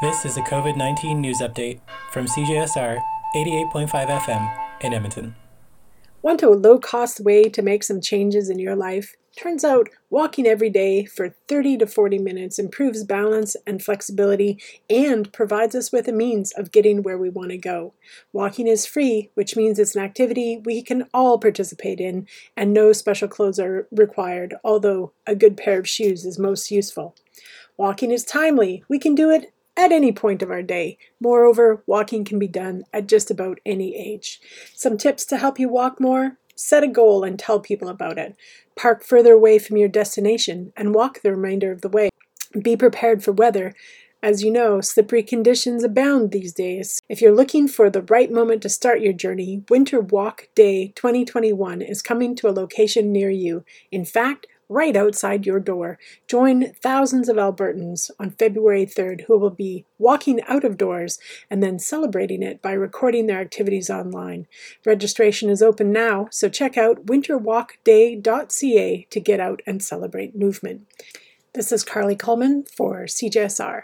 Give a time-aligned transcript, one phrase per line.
[0.00, 1.78] This is a COVID 19 news update
[2.10, 3.02] from CJSR
[3.36, 5.34] 88.5 FM in Edmonton.
[6.22, 9.14] Want a low cost way to make some changes in your life?
[9.36, 14.58] Turns out walking every day for 30 to 40 minutes improves balance and flexibility
[14.88, 17.92] and provides us with a means of getting where we want to go.
[18.32, 22.26] Walking is free, which means it's an activity we can all participate in,
[22.56, 27.14] and no special clothes are required, although a good pair of shoes is most useful.
[27.76, 28.82] Walking is timely.
[28.88, 30.98] We can do it at any point of our day.
[31.20, 34.40] Moreover, walking can be done at just about any age.
[34.74, 38.36] Some tips to help you walk more set a goal and tell people about it.
[38.76, 42.10] Park further away from your destination and walk the remainder of the way.
[42.60, 43.72] Be prepared for weather.
[44.22, 47.00] As you know, slippery conditions abound these days.
[47.08, 51.80] If you're looking for the right moment to start your journey, Winter Walk Day 2021
[51.80, 53.64] is coming to a location near you.
[53.90, 55.98] In fact, right outside your door.
[56.28, 61.18] Join thousands of Albertans on February 3rd who will be walking out of doors
[61.50, 64.46] and then celebrating it by recording their activities online.
[64.86, 70.86] Registration is open now, so check out winterwalkday.ca to get out and celebrate movement.
[71.52, 73.82] This is Carly Coleman for CJSR.